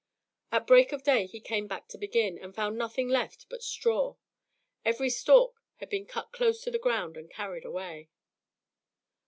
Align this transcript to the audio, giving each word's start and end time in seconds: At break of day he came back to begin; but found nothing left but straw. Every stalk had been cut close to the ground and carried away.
At 0.51 0.65
break 0.65 0.91
of 0.93 1.03
day 1.03 1.27
he 1.27 1.39
came 1.39 1.67
back 1.67 1.87
to 1.89 1.97
begin; 1.99 2.39
but 2.41 2.55
found 2.55 2.75
nothing 2.75 3.07
left 3.07 3.45
but 3.49 3.61
straw. 3.61 4.15
Every 4.83 5.11
stalk 5.11 5.61
had 5.75 5.91
been 5.91 6.07
cut 6.07 6.31
close 6.31 6.63
to 6.63 6.71
the 6.71 6.79
ground 6.79 7.17
and 7.17 7.29
carried 7.29 7.65
away. 7.65 8.09